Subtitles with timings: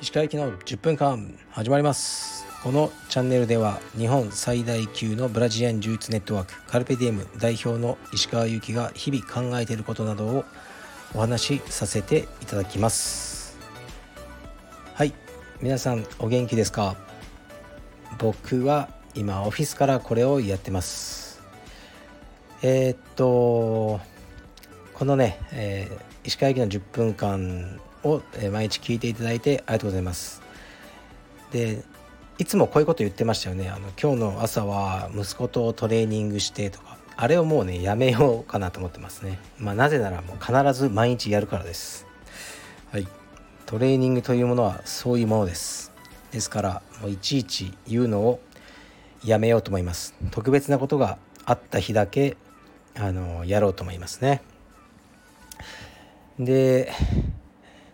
[0.00, 2.46] 石川行きの10分間始まります。
[2.62, 10.44] このチャンネルでは日本最大級のブラジリアン柔術ネットワークカルペディエム代表の石川祐希が日々考えていることなどを
[11.14, 13.58] お話しさせていただきます。
[14.94, 15.12] はい
[15.60, 16.94] 皆さんお元気ですか？
[18.20, 21.29] 僕は今オフィスからこれをやってます。
[22.62, 24.00] えー、っと
[24.92, 28.20] このね、えー、石川駅の10分間を
[28.52, 30.42] 毎日聞いていただいてありがとうございます。
[31.52, 31.82] で
[32.38, 33.68] いつもこういうこと言ってましたよね。
[33.70, 39.38] あの今日の朝は息子とトレーニングしてとかあれをもうねやめようかなと思ってますね。
[39.58, 42.06] まあなぜならもう必ず毎日やるからです。
[42.92, 43.08] はい。
[43.64, 45.92] トレーニングというものはそういうものです。
[46.30, 48.40] ですからもういちいち言うのを
[49.24, 50.14] やめようと思います。
[50.30, 52.36] 特別なことがあった日だけ
[52.96, 54.42] あのやろうと思いますね
[56.38, 56.92] で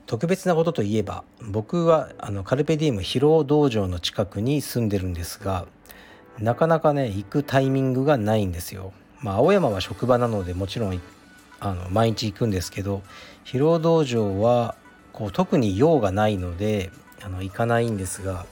[0.07, 5.67] 特別なことといえば僕はあのカルペディウム疲労道場の近くに住んでるんですが
[6.39, 8.93] なかなかね行くタイミングがないんですよ。
[9.21, 11.01] まあ、青山は職場なのでもちろん
[11.59, 13.03] あの毎日行くんですけど
[13.45, 14.77] 疲労道場は
[15.13, 16.91] こう特に用がないので
[17.23, 18.45] あの行かないんですが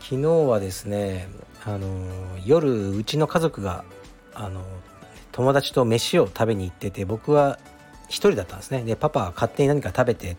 [0.00, 1.28] 昨日はですね
[1.64, 1.88] あの
[2.44, 3.84] 夜うちの家族が
[4.34, 4.62] あの
[5.38, 7.60] 友達と飯を食べに行ってて僕は
[8.08, 8.82] 1人だったんですね。
[8.82, 10.36] でパパは勝手に何か食べて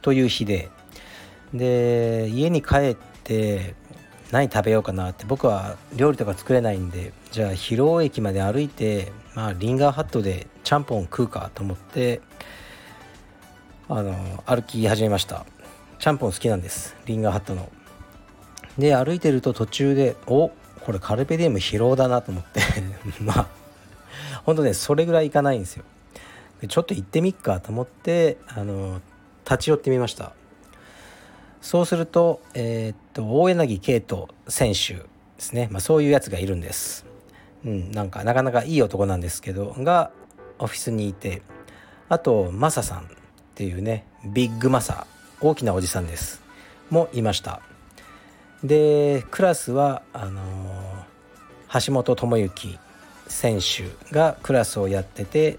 [0.00, 0.70] という日で。
[1.52, 3.74] で家に帰って
[4.30, 12.20] 何食べようかなって僕は料理とか作れないんでじゃあ広尾駅まで歩いて、まあ、リンガーハットでちゃんぽん食うかと思って
[13.88, 14.14] あの
[14.46, 15.44] 歩き始めました。
[15.98, 16.96] ちゃんぽん好きなんです。
[17.04, 17.70] リンガーハットの。
[18.78, 22.62] で歩いてると途中でおこれカルペディウム疲労だなと思って。
[23.20, 23.57] まあ
[24.48, 25.84] 本当ねそれぐらいいかないんですよ。
[26.66, 29.02] ちょっと行ってみっかと思ってあの
[29.44, 30.32] 立ち寄ってみました。
[31.60, 35.04] そうすると,、えー、っと大柳圭人選手で
[35.36, 37.04] すね、まあ、そういうやつがいるんです、
[37.62, 40.12] うん、なんかなかなかいい男なんですけどが
[40.58, 41.42] オフィスにいて
[42.08, 43.02] あとマサさんっ
[43.54, 45.06] ていうねビッグマサ
[45.42, 46.40] 大きなおじさんです。
[46.88, 47.60] もいました。
[48.64, 52.78] でクラスはあのー、橋本智之
[53.28, 55.58] 選手がクラスをやってて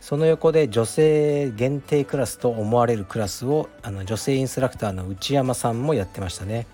[0.00, 6.66] その横で女性限定クラスと思われるクラスをあの女性インストラクターの内山さんもやってましたね。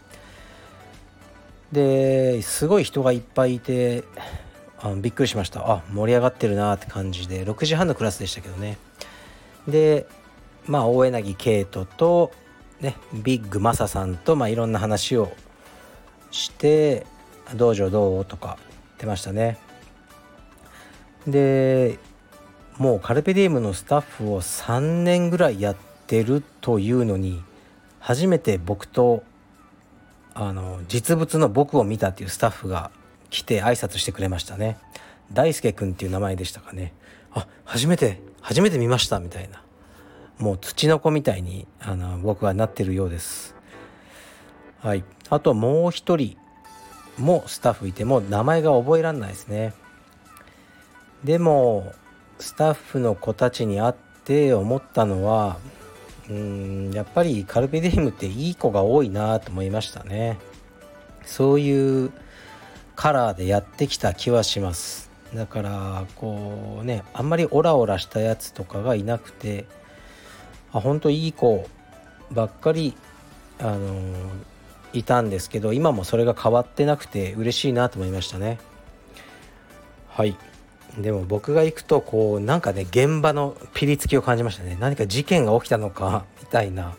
[1.72, 4.04] ですごい人がいっぱいいて
[4.78, 5.70] あのびっくりしました。
[5.70, 8.78] あ盛り上がってるなって感じで6時半のクラスでしたけどね。
[9.66, 10.06] で
[10.66, 12.30] まあ大柳圭人と
[12.80, 15.32] ねビッグマサさんと、まあ、いろんな話を
[16.30, 17.06] して
[17.56, 19.58] 「道場どう?」とか言ってましたね。
[21.26, 21.98] で
[22.78, 25.76] もうカルペディウムのスタッフを3年ぐらいやっ
[26.06, 27.42] てるというのに
[28.00, 29.24] 初めて僕と
[30.34, 32.90] あの実物の僕を見たっていうスタッフが
[33.30, 34.78] 来て挨拶してくれましたね。
[35.32, 36.92] 大輔くんっていう名前でしたかね。
[37.32, 39.62] あ初めて初めて見ましたみたいな。
[40.38, 43.54] もう土の子みたいにあの僕はなってるようです。
[44.80, 45.04] はい。
[45.30, 46.36] あともう一人
[47.18, 49.72] もスタッフいても名前が覚えらんないですね。
[51.26, 51.92] でも
[52.38, 53.94] スタッフの子たちに会っ
[54.24, 55.58] て思ったのは
[56.30, 60.38] うんやっぱりカルペディウムっていい子が多いなと思いましたね。
[61.24, 62.12] そういう
[62.94, 65.10] カラーでやってきた気はします。
[65.34, 69.64] だからこうねあんまりオラオラしたやつとかがいなくて
[70.72, 71.68] あ本当いい子
[72.30, 72.96] ばっかり
[73.58, 73.90] あの
[74.92, 78.60] いたんですけど今もそれが変わってなくて嬉しいなと思いましたね。
[80.08, 80.36] はい。
[80.98, 84.76] でも僕が行くとこうなんかね現場のピリつきを感じましたね。
[84.80, 86.94] 何か事件が起きたのかみたいな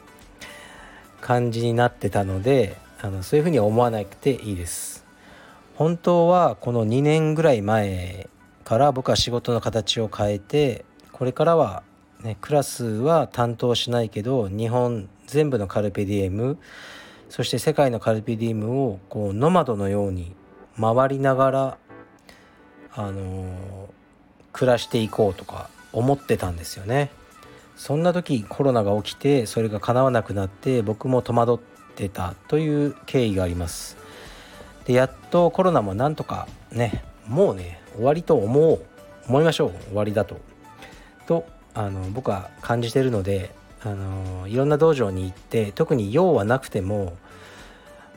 [1.22, 5.06] 感じになってたのであのそういうふうに思わなくていいです。
[5.76, 8.30] 本当はこの2年ぐらい前
[8.64, 11.84] から僕は仕事の形を変えてこれからは、
[12.22, 16.58] ね、クラスは担当しないけど日本全部のカルペディエム
[17.30, 20.36] そして世界のカルペディエムをこうノマドのように
[20.80, 21.78] 回りながら
[22.98, 23.90] あの
[24.52, 27.12] 暮らしていこうとか思ってたんですよね。
[27.76, 31.60] そんな時コロナが起きてそれが叶わなくなって僕も戸惑っ
[31.96, 33.98] てたという経緯があります。
[34.86, 38.82] でやっとコロナもなんとかねもうね終わりと思う
[39.28, 40.40] 思いましょう終わりだと。
[41.28, 41.46] と
[41.76, 43.52] あの僕は感じてるので
[43.84, 47.16] あのいろんな道場に行って特に用はなくても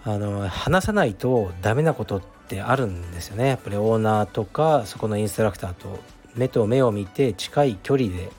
[0.04, 3.48] あの話さないとダメなことってあるんですよね。
[3.48, 6.00] やっぱりオーナーとかそこのインストラクターと
[6.34, 8.30] 目と目を見て近い距離で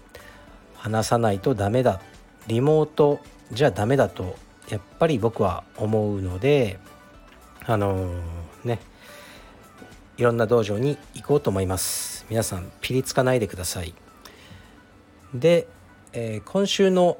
[0.75, 2.01] 話さないとダメだ。
[2.47, 3.19] リモート
[3.51, 4.35] じゃダメだと
[4.69, 6.79] やっぱり僕は思うので
[7.65, 8.79] あのー、ね。
[10.17, 12.25] いろんな道場に行こうと思います。
[12.29, 13.93] 皆さんピリつかないでください。
[15.33, 15.67] で、
[16.13, 17.17] えー、今週の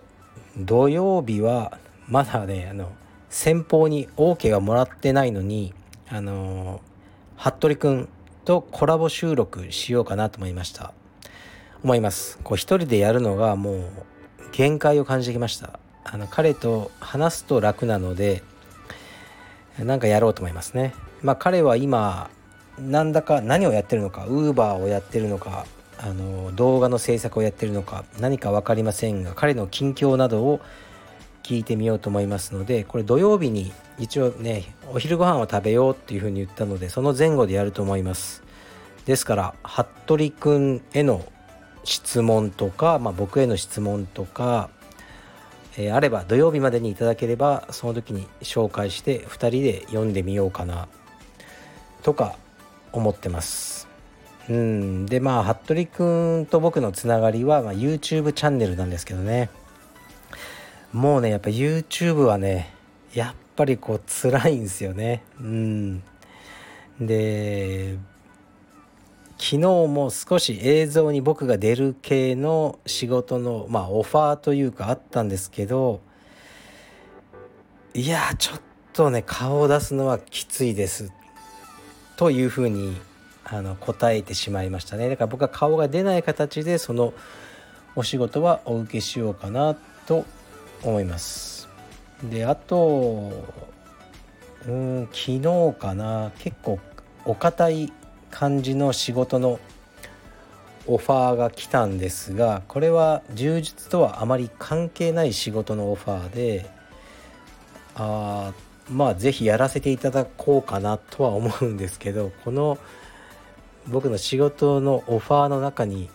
[0.57, 1.77] 土曜日は
[2.07, 2.91] まだねあの
[3.29, 5.73] 先方に OK はもらってないのに
[6.13, 6.81] あの
[7.37, 8.09] 服部くん
[8.43, 10.93] とコラボ収録しようかなと思いました。
[11.83, 12.37] 思います。
[12.43, 13.83] こう一人でやるのがもう
[14.51, 15.79] 限界を感じてきました。
[16.03, 18.43] あの彼と話すと楽なので
[19.79, 20.93] なんかやろうと思いますね。
[21.21, 22.29] まあ彼は今
[22.77, 25.65] なんだか何をやってるのかウーバーをやってるのか
[25.97, 30.59] あの動画の制作をやってるのか何か分かりませんが彼の近況などを
[31.43, 38.43] 聞いてみようと思いますのでこれ土曜日に一応ねお昼ご飯を食べようっていうふうに言ったのでその前後でやると思います。
[39.05, 41.25] ですから服部くんへの
[41.83, 44.69] 質問とか、まあ、僕への質問とか、
[45.77, 50.87] えー、あれば土曜日までにいただければその時に紹介して2人で読んでみようかな
[52.03, 52.35] とか
[52.91, 53.87] 思ってます。
[54.49, 55.05] うん。
[55.05, 59.49] でまあ服部君と僕のつながりは、まあ、YouTube チャンネルなんですけどね。
[60.93, 62.73] もうねやっぱ YouTube はね
[63.13, 65.23] やっぱりこう辛いんですよね。
[65.39, 66.03] うん。
[66.99, 67.97] で
[69.37, 75.99] 昨日も少し映像に僕が出る系の仕事のまあオファーというかあったんですけど
[77.95, 78.61] いやちょっ
[78.93, 81.11] とね顔を出すのはきついです。
[82.17, 82.95] というふうに
[83.43, 85.09] あの答えてしまいましたね。
[85.09, 87.13] だから僕は顔が出ない形でその
[87.95, 90.25] お仕事はお受けしようかなと
[90.83, 91.67] 思います。
[92.23, 93.31] であと
[94.67, 96.31] うん昨日かな。
[96.39, 96.79] 結構
[97.25, 97.93] お堅い
[98.29, 99.59] 感じの仕事の
[100.87, 106.69] オファーが来たんですがこれは充実とはあまり関係ない仕事のオファーで
[107.95, 108.53] あ
[108.89, 112.77] まあ是非やらせていただこうかなとは思うんですけどこの
[113.87, 116.09] 僕の仕事のオファーの中に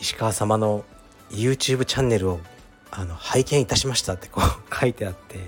[0.00, 0.84] 石川様の
[1.30, 2.40] YouTube チャンネルを
[2.90, 4.44] あの拝見いたしましたってこう
[4.74, 5.38] 書いてあって。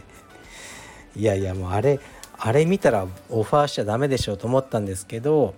[1.14, 2.00] いやいやもうあれ
[2.38, 5.54] あれ見たらオファーしちゃダメでしょうと思ったんですけど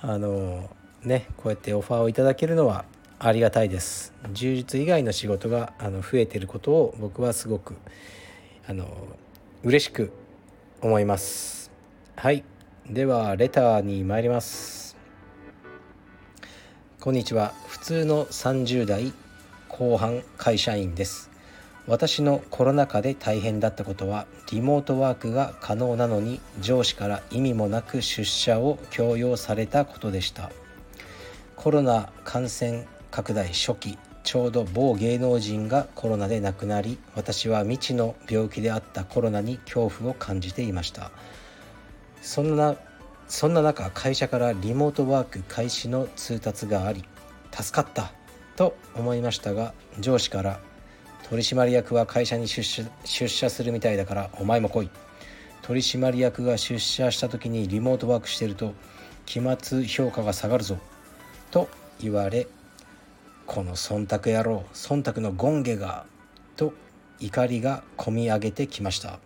[0.00, 0.70] あの
[1.02, 2.86] ねこうやってオファーをいただけるのは
[3.18, 4.12] ありがたいです。
[4.32, 7.76] 充実以外の仕事があの増えてることを僕はすごく
[8.66, 8.86] あの
[9.62, 10.12] 嬉しく
[10.80, 11.70] 思います。
[12.16, 12.44] はい。
[12.88, 14.96] ではレターに参ります。
[17.00, 17.52] こんにちは。
[17.66, 19.12] 普通の30代
[19.76, 21.30] 後半会社員です。
[21.88, 30.52] 私のコロナ禍で大変だったことはリモートワークが可能なのに上司から意味もなく出社を強要されたことでした。
[31.56, 41.10] コロナ感染拡大初期ちょうど某芸能人がコロナで亡くなり私は未知の病気であったコロナに恐怖を感じていました。
[42.22, 42.76] そんな
[43.26, 47.04] そんな中会社からリモートワーク開始の通達があり
[47.50, 48.12] 助かった。
[48.56, 50.60] と思いましたが上司から
[51.28, 54.90] 取締役は会社に出社出社するみたいだからお前も来い。
[55.62, 58.74] 取締役が出社した時にリモートワークしてると
[59.24, 60.76] 期末評価が下がるぞ。
[61.50, 61.68] と
[62.00, 62.46] 言われ
[63.46, 66.04] この忖度野郎忖度の権下が
[66.56, 66.74] と
[67.20, 69.18] 怒りがこみ上げてきました。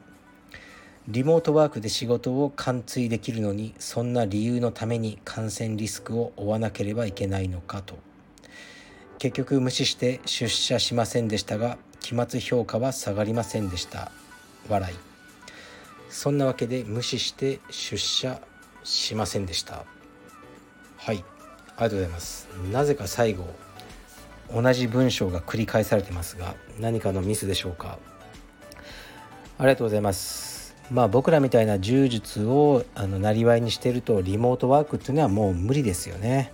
[1.09, 8.08] リモートワークで仕事を完遂できるのにそんな理由のために感染リスクを負わなければいけないのかと。
[9.19, 14.13] 結局無視して出社しませんでしたが期末評価は下がりませんでした。
[14.69, 14.97] 笑い。
[16.09, 18.41] そんなわけで無視して出社
[18.85, 19.85] しませんでした。
[20.97, 21.25] はい。
[21.77, 22.49] ありがとうございます。
[22.73, 23.45] なぜか最後
[24.55, 27.99] 同じ文章が繰り返されてますが何かのミスでしょうか。
[29.59, 30.77] ありがとうございます。
[30.91, 36.53] まあ僕らみたいな柔術をあのなりわいにしてるとリモートワークっていうのはもう無理ですよね。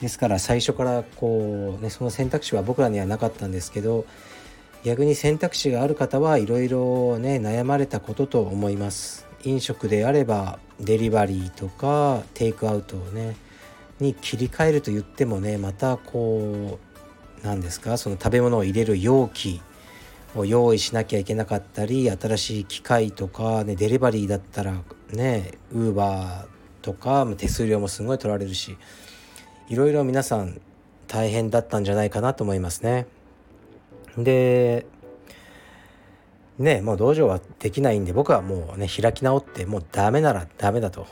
[0.00, 4.04] ですから最初からこう、ね、その選択肢は僕らにはなかったんですけど
[4.84, 9.26] 逆に選択肢がある方はいろいろね悩まれたことと思います。
[9.44, 13.36] 飲食であればデリバリーとかテイクアウトをね
[14.00, 16.78] に切り替えると言ってもねまたこ
[17.42, 19.60] う何ですかその食べ物を入れる容器
[20.34, 24.74] を用意しなきゃいけなかったり新しい機械とか、ね、デリバリーだったら
[25.12, 26.46] ねウーバー
[26.82, 28.76] とか手数料もすごい取られるし
[29.68, 30.60] いろいろ皆さん
[31.08, 33.06] 大変だったんじゃないかなと思いますね。
[34.16, 34.86] で
[36.58, 41.06] ねもう道場はできないんで僕はもうね開き直ってもうダメならダメだと。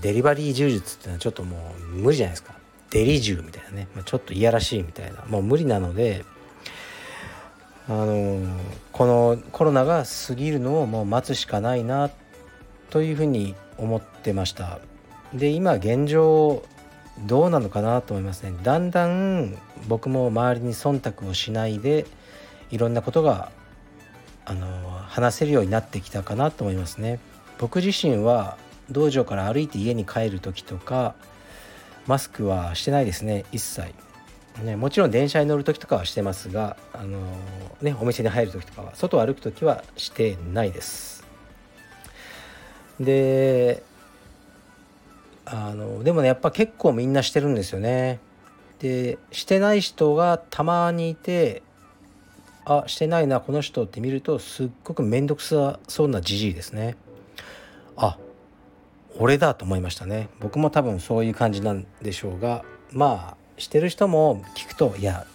[0.00, 2.54] デリバリー柔術っていうのはちょっともう無理じゃないですか。
[2.90, 5.24] デリジュみたいなね、まあ、ちょっといやらしいみたいな。
[5.26, 6.24] もう無理なので
[7.88, 8.46] あの
[8.92, 12.10] このコロナが過ぎるのをもう待つしかないな
[12.90, 14.78] というふうに思ってました。
[15.34, 16.62] で今現状
[17.20, 18.54] どうなのかなと思いますね。
[18.62, 19.56] だんだん
[19.88, 22.06] 僕も周りに忖度をしないで
[22.70, 23.50] いろんなことが
[24.44, 24.66] あの
[25.08, 27.18] 話せるようになってきたかなと思いますね。
[27.58, 28.58] 僕自身は
[28.90, 31.14] 道場から歩いて家に帰る時とか
[32.06, 33.92] マスクはしてないですね一切。
[34.62, 37.20] ね、もちろん電車に乗る時とかはしてますが、あの
[37.82, 41.26] ね、お店に入る時とかは外を歩く時はしてないです。
[42.98, 43.82] で
[45.46, 48.18] あのでもねやっぱ結構みんなしてるんですよね。
[48.80, 51.62] でしてない人がたまにいて
[52.66, 56.96] あしてないなこの人って見るとすっごく面倒くさそうなじじいですね。
[57.96, 58.18] あ
[59.18, 60.28] 俺だと思いましたね。
[60.40, 65.26] 僕も多分そういう感じなんでしょうがまあしてる人も聞くといや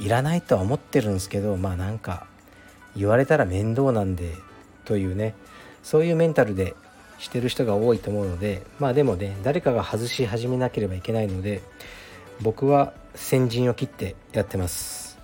[0.00, 2.26] いらないとは思ってるんですけどまあなんか
[2.96, 4.34] 言われたら面倒なんで
[4.84, 5.34] というね。
[5.84, 6.74] そういうメンタルで
[7.18, 11.62] してる人が多いと思うのでまあでもね誰かが外し始めなければいけないので
[12.40, 15.18] 僕は先陣を切ってやってます。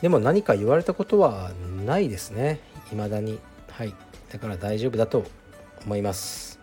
[0.00, 1.50] でも何か言われたことは
[1.84, 2.60] ないですね。
[2.88, 3.38] 未だに。
[3.70, 3.94] はい。
[4.32, 5.24] だから大丈夫だと
[5.84, 6.58] 思います。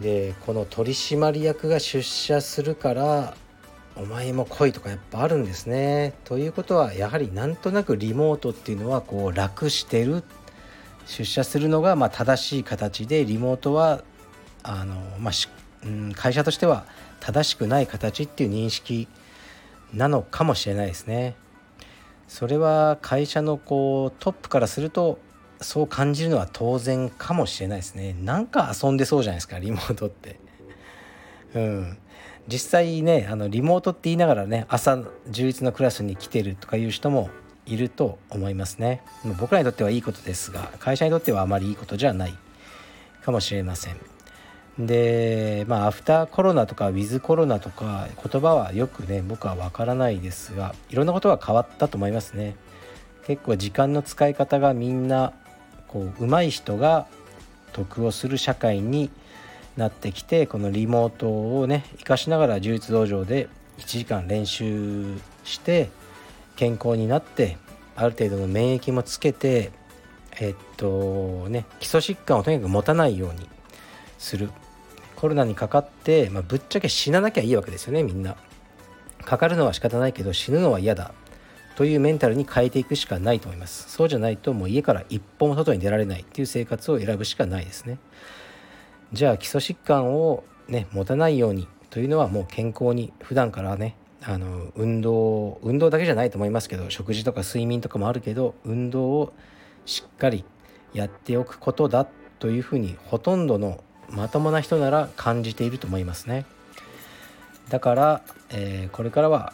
[0.00, 3.36] でこの取締役が出社するから
[3.96, 6.14] お前も来いとかやっぱあるんですね。
[6.24, 10.24] ということはやはりなんとなくリモートっていうのはこう楽してる
[11.06, 14.02] 出社するのがま正しい形でリモートは
[14.62, 16.86] あの、まあ、うん、会社としては
[17.20, 19.08] 正しくない形っていう認識
[19.92, 21.36] なのかもしれないですね。
[22.26, 25.18] それは会社のこうトップからすると
[25.60, 28.14] そう感じるのは当然かもしれないですね。
[28.20, 30.40] なんか遊んでそうじゃないですかリモートって。
[31.54, 31.98] うん、
[32.48, 37.30] 実際ねあのリモートって言いながらね朝充実のクラスに来てるとかいう人も
[37.66, 39.02] いると思いますね。
[39.38, 42.34] 僕らにとってはいいことですが会社にとってはあまりいいことじゃない。
[43.22, 43.96] かもしれません。
[44.78, 52.56] でまあアフターコロナとかウィズコロナとか言葉はよくね僕は分からないですがいろんなことが変わったと思いますね。
[53.26, 55.32] 結構時間の使い方がみんな
[55.88, 57.06] こう上手い人が
[57.72, 59.10] 得をする社会に
[59.76, 65.90] なってきてこのリモートをね活かしながら充実道場で1時間練習して
[66.56, 67.56] 健康になって
[67.96, 69.70] ある程度の免疫もつけて
[70.40, 73.48] えっとね基礎疾患をとにかく持たないように
[74.18, 74.50] する。
[75.16, 78.36] コロナにかかって、まあ、ぶっちゃけ死ななきゃいいわけですよねみんな。
[79.24, 81.14] かかるのは仕方ないけど死ぬのは嫌だ。
[81.76, 83.90] というメンタルに変えていくしかないと思います。
[83.90, 86.22] そうじゃないともう家から一歩も外に出られない。
[86.22, 87.98] っていう生活を選ぶしかないですね。
[89.12, 99.32] じゃあ基礎疾患をね持たないようにというのはもう健康に普段からねあの運動運動だけじゃないと思いますけど食事とか睡眠とかもあるけど運動を
[99.84, 100.44] しっかり
[100.94, 102.06] やっておくことだ
[102.38, 106.46] というふうにほとんどのまともな人なら感じていると思いますね。
[107.68, 109.52] だから、えー、これからは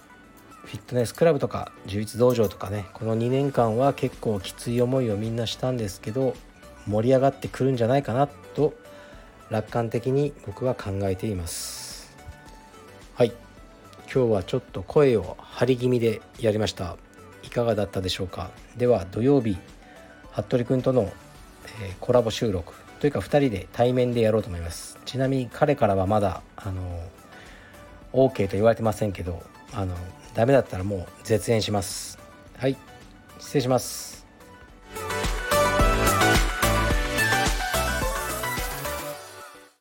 [0.64, 6.34] フィットネスクラブとか充実道場とかねこの2年間は結構きつい思いをみんなしたんですけど
[6.86, 8.74] 盛り上がってくるんじゃないかなと
[9.48, 11.79] 楽観的に僕は考えています。
[14.12, 16.96] 今日はちょっと声を張り気味でやりました。
[17.44, 18.50] いかがだったでしょうか？
[18.76, 19.56] では土曜日
[20.32, 21.12] 服部君との、
[21.80, 24.98] え、コラボ収録というか2人で対面でやろうと思います。
[25.04, 27.00] ちなみに彼からはまだあの
[28.12, 29.94] OK と言われてませんけどあの
[30.34, 32.18] ダメだったらもう絶縁します。
[32.58, 32.76] はい
[33.38, 34.09] 失礼します。